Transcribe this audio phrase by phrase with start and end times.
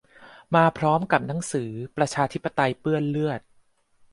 [0.55, 3.41] มาพร้อมกับหนังสือ "ประชาธิปไตยเปื้อนเลือด"